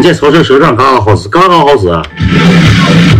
[0.00, 1.86] 你在超市赊账嘎嘎好使，嘎嘎好使，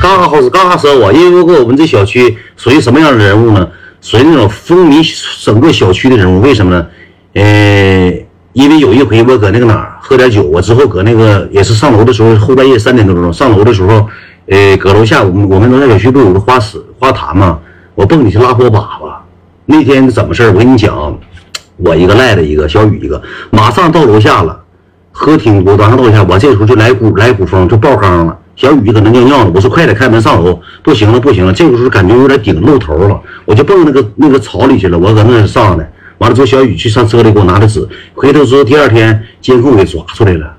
[0.01, 1.13] 嘎嘎好使，嘎嘎惹我。
[1.13, 3.69] 因为我们这小区属于什么样的人物呢？
[4.01, 5.07] 属于那种风靡
[5.45, 6.41] 整个小区的人物。
[6.41, 6.87] 为什么呢？
[7.35, 8.11] 呃，
[8.55, 14.09] 因为有一回我搁那个哪儿喝点酒，我之后搁那个也是上楼的时候，后半夜三点多钟上楼的时候，
[14.47, 17.59] 呃，搁楼下我们我们楼下小区不有个花池花坛嘛？
[17.95, 19.13] 我蹦里去拉火粑粑。
[19.67, 21.15] 那天怎么事我跟你讲，
[21.77, 23.21] 我一个赖的一个小雨一个，
[23.51, 24.59] 马上到楼下了。
[25.21, 28.35] 喝挺多，晚上到一下，我这时候就来股来股风，就爆缸了。
[28.57, 34.99] 小雨搁那尿尿呢，我说快点开门上楼，不行了不行了，这个时候感觉有点顶露头了，我就蹦那个那个草里去了。
[34.99, 40.55] 我搁那上的，完了之后小雨去上车里给我拿的纸，回头之后第二天监控给抓出来了。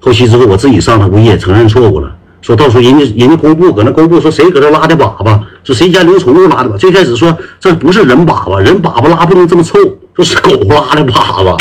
[0.00, 6.76] 后期之后我自己上了物业承认错误了，说到时候人家人家公布搁那公布说谁搁这拉的粑粑，说谁家领宠物拉的粑。
[6.76, 9.78] 最开始说这不是人粑粑，人粑粑拉不能这么臭，
[10.16, 11.12] 说是狗拉的粑
[11.44, 11.56] 粑。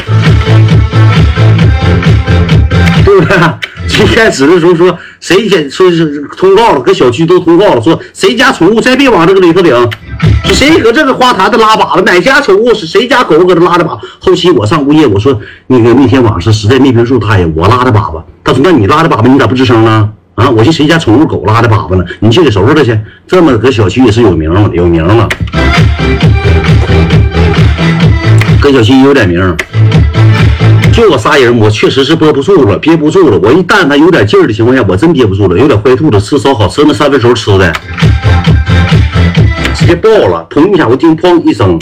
[3.06, 3.38] 对不对？
[3.88, 9.76] 最开始的时候说谁先说是通告了，搁小区都通告了，说谁家宠物再别往这个里头领，
[10.46, 14.00] 是谁搁这个花坛子拉粑粑，哪家宠物是谁家狗搁这拉的粑。
[14.20, 18.24] 后期我上物业，我说那个那天晚上实在没评述他呀，我拉的粑粑。
[18.44, 20.10] 他说那你拉的粑粑你咋不吱声呢？
[20.36, 22.04] 啊，我去谁家宠物狗拉的粑粑呢？
[22.22, 22.98] 你去给收拾他去。
[23.28, 25.30] 这么搁小区也是有名了，有名了，
[28.60, 29.56] 搁小区有点名。
[30.94, 33.40] 就我仨人，我确实是憋不住了，憋不住了。
[33.42, 37.74] 我一但凡有点劲儿的情况下，我真憋不住了，有点坏肚子，吃烧烤，吃那三分熟吃的，
[39.74, 41.80] 直接爆了，砰一下，我听砰一声，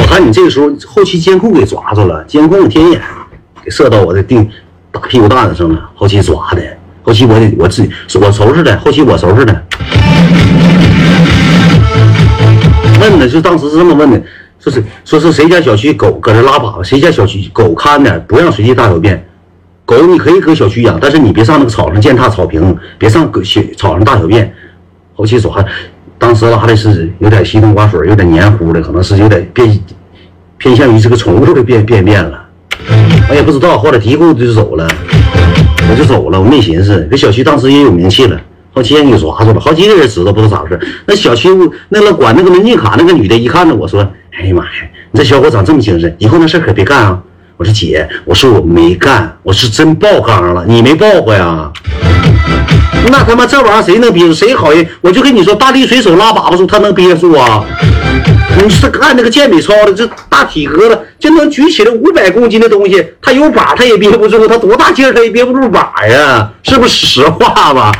[0.00, 3.02] 我看你这个时候后期监控给抓住了，监控天眼
[3.64, 4.48] 给射到我的腚
[4.92, 6.62] 大屁股蛋子上了，后期抓的，
[7.02, 9.62] 后期我得我自己我收拾的，后期我收拾的，
[13.00, 14.22] 问的就当时是这么问的。
[14.62, 19.26] 说是说是谁家小区狗搁这拉粑粑，谁家小区狗看着，不让随地大小便。
[19.84, 24.54] 狗你可以搁小区养，但是你别上那个草上践踏草坪，别上搁小草上大小便。
[25.14, 25.52] 后期说，
[26.16, 29.76] 当时拉的是有点稀汤寡水，有点黏糊的，可能是有点变
[30.58, 32.44] 偏向于这个宠物的便便便了。
[33.28, 34.88] 我也不知道，后来提裤子就走了，
[35.90, 37.08] 我就走了，我没寻思。
[37.10, 38.40] 这小区当时也有名气了。
[38.74, 40.80] 好几人给抓住了，好几个人知道不知道咋回事。
[41.06, 41.48] 那小区
[41.90, 44.00] 那个管那个门禁卡那个女的，一看着我说
[44.32, 44.70] ：“哎呀妈呀，
[45.10, 47.18] 你这小伙长这么精神，以后那事可别干啊！”
[47.58, 51.70] 我说：“姐，我说我没干，我是真爆缸了，你没爆过呀？
[53.10, 54.32] 那他妈这玩意儿谁能憋住？
[54.32, 54.86] 谁好人？
[55.02, 57.62] 我就跟你说，大力水手拉粑粑时候他能憋住啊？
[58.60, 66.50] 你是看那个健美操的，这大体格子就能举起来五百公斤的东西，他有把他也憋不住，他多大劲儿他也憋不住把呀？
[66.62, 67.92] 是不是实话吧？”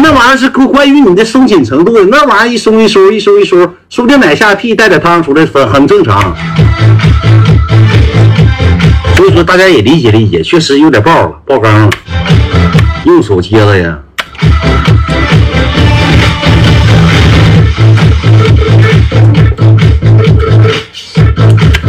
[0.00, 3.56] 那玩意儿是关关于你的松紧程度的，那玩意儿一松一收，一收一收，
[3.88, 6.36] 说不定奶下屁带点汤出来，很很正常。
[9.16, 11.90] 所以说大家也理解理解，确实有点爆了，爆缸了，
[13.04, 13.98] 用手接的呀。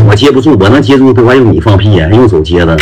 [0.10, 2.10] 我接不住，我能接住的，还用你放屁呀？
[2.12, 2.76] 用手接的。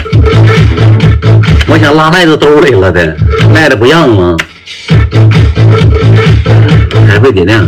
[1.67, 3.05] 我想拉袋子兜里了的，
[3.53, 4.37] 袋子不让吗？
[7.05, 7.67] 还会点亮？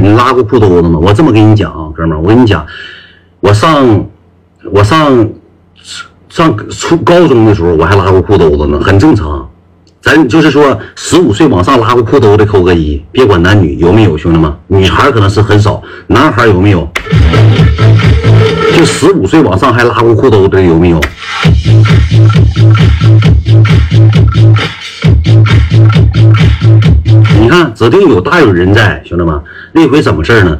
[0.00, 0.98] 你拉过裤兜子吗？
[0.98, 2.64] 我这么跟你讲啊，哥们儿，我跟你讲，
[3.40, 4.06] 我上
[4.72, 5.28] 我上
[6.30, 9.46] 上初高中的时候，我还拉过裤兜子呢，很正常。
[10.04, 16.86] 咱就是说，十五岁往上拉过裤兜的扣个一，别管男女有没有，兄弟们，女孩可能是很少，男孩有没有？
[18.76, 21.00] 就十五岁往上还拉过裤兜的有没有？
[27.40, 29.40] 你看，指定有大有人在，兄弟们。
[29.72, 30.58] 那回怎么事呢？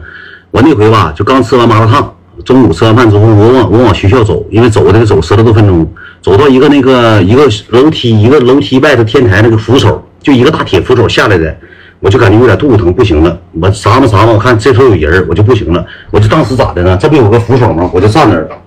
[0.53, 5.91] 我那回吧，就刚吃完麻辣烫，中午吃完饭之后，我往我往学校走，因为走的走十来多分钟，
[6.21, 11.57] 走到一个那个一个楼梯，一个楼梯外头天台那个扶手，就一个大铁扶手下来的，
[12.01, 13.41] 我就感觉有点肚子疼，不行了。
[13.61, 15.87] 我啥嘛啥嘛，我看这头有人，我就不行了。
[16.11, 16.99] 我就当时咋的呢？
[17.01, 17.91] 这不有个扶手吗？
[17.95, 18.59] 我就站那儿了。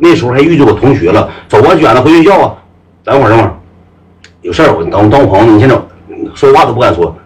[0.00, 2.54] 那时候还遇着我同学了，走啊，卷子回学校啊。
[3.04, 3.54] 等会儿，等会儿，
[4.42, 5.88] 有事儿，我等我等我朋友，你先走，
[6.38, 7.18] 说话都不敢说。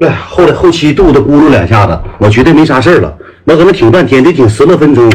[0.00, 3.16] 哎，后来后期肚子咕噜两下子，我觉得没啥事了。
[3.44, 5.08] 我搁那挺半天，得挺十来分钟。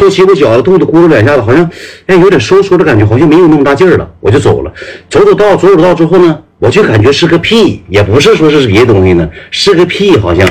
[0.00, 1.70] 后期我觉着肚子咕噜两下子，好像
[2.06, 4.72] 哎有点收缩的感觉，好像没有那么大劲儿了，我就走了。
[5.08, 6.36] 走走道，走走道之后呢？
[6.58, 10.44] 我就感觉是个屁，也不是说是别的东西呢，是个屁，好像。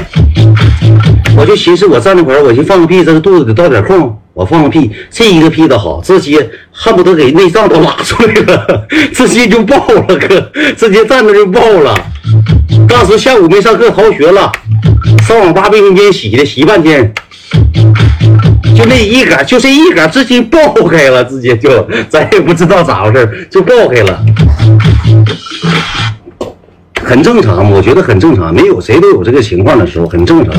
[1.37, 4.17] 我就寻思，我站那块儿，我就放个屁，这个肚子得倒点空。
[4.37, 11.95] 我放个屁，这一个屁的好，直接恨不得给内脏都拉出来了， 直接就爆了，哥，直接站着就爆了。
[12.87, 14.51] 当时下午没上课，逃学了，
[15.27, 17.11] 上网吧卫生间洗的，洗半天，
[18.75, 24.23] 就那一杆，就这一杆，直接爆开了，直接就咱也不知道咋回事，就爆开了。
[27.07, 30.53] 很正常，我觉得很正常，没有谁都有这个情况的时候，很正常。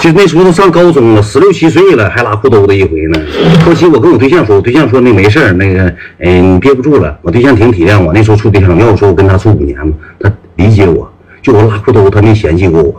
[0.00, 3.20] 就那时候都上高中了，十六七岁了，还拉裤兜子一回呢。
[3.66, 7.18] 后期我跟我对象说，我对象说那没事那个，哎，你憋不住了。
[7.20, 11.06] 我对象挺体谅我，那时候处对象，要我说我跟他处五年嘛，他理解我，
[11.42, 12.94] 就我拉裤兜，他没嫌弃过我。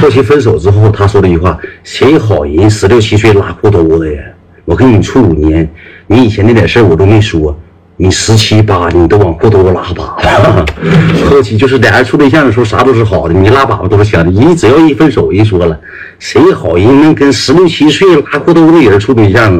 [0.00, 4.22] 后期分手之后，他说了一句话：“谁好人十六七岁拉裤兜子呀？
[4.64, 5.68] 我跟你处五年，
[6.06, 7.58] 你以前那点事我都没说。”
[8.00, 10.64] 你十七八，你都往裤兜拉粑粑。
[11.28, 14.30] 后期就是俩人处对象的时候，啥都是好的，你拉粑粑都是香的。
[14.30, 15.76] 你只要一分手，人说了，
[16.20, 19.58] 谁好人能跟十六七岁拉裤兜的人处对象啊？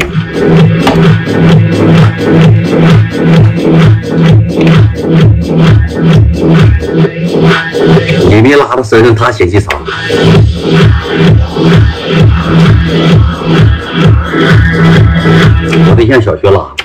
[8.30, 9.68] 你别拉到身上，他嫌弃啥？
[15.90, 16.77] 我对象小学拉。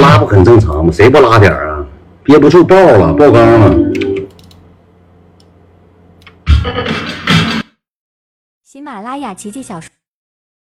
[0.00, 0.92] 拉不很正常吗？
[0.92, 1.86] 谁不拉点啊？
[2.22, 3.76] 憋不住爆了，爆缸了。
[8.62, 9.90] 喜马拉雅奇迹小说。